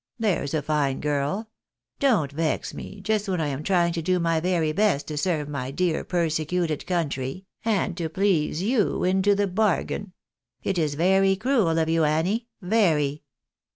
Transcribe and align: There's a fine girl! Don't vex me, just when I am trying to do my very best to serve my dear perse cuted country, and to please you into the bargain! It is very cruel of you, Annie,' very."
There's 0.17 0.55
a 0.55 0.63
fine 0.63 0.99
girl! 0.99 1.47
Don't 1.99 2.31
vex 2.31 2.73
me, 2.73 3.01
just 3.01 3.29
when 3.29 3.39
I 3.39 3.49
am 3.49 3.61
trying 3.61 3.93
to 3.93 4.01
do 4.01 4.17
my 4.19 4.39
very 4.39 4.71
best 4.71 5.07
to 5.09 5.15
serve 5.15 5.47
my 5.47 5.69
dear 5.69 6.03
perse 6.03 6.37
cuted 6.39 6.87
country, 6.87 7.45
and 7.63 7.95
to 7.97 8.09
please 8.09 8.63
you 8.63 9.03
into 9.03 9.35
the 9.35 9.45
bargain! 9.45 10.13
It 10.63 10.79
is 10.79 10.95
very 10.95 11.35
cruel 11.35 11.77
of 11.77 11.87
you, 11.87 12.03
Annie,' 12.03 12.47
very." 12.63 13.21